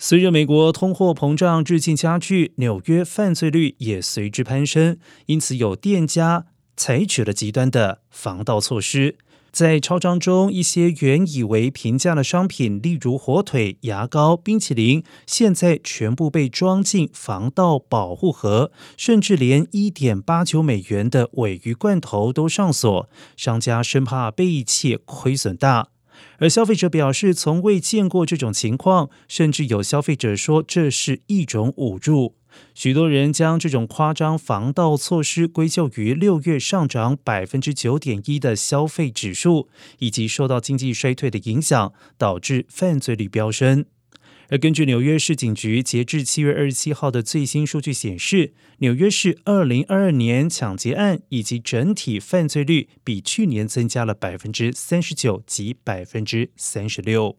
[0.00, 9.16] 随着美国通货膨胀日渐加剧，纽约犯罪率也随之攀升，因此有店家采取了极端的防盗措施。
[9.50, 23.08] 在超商中，一些原以为平价的商品，例如火腿、牙膏、冰淇淋，现在全部被装进防盗保护盒，甚至连一点八九美元的尾鱼罐头都上锁。
[23.36, 25.88] 商家生怕被窃，亏损大。
[26.38, 32.34] 而消费者表示从未见过这种情况，甚至有消费者说这是一种侮辱。
[32.74, 39.68] 许多人将这种夸张防盗措施归咎于六月上涨百分之九点一的消费指数，
[39.98, 43.84] 以及受到经济衰退的影响，导致犯罪率飙升。
[44.50, 57.36] 而根据纽约市警局截至七月二十七号的最新数据显示，纽约市二零二二年抢劫案以及整体犯罪率比去年增加了百分之三十九及百分之三十六。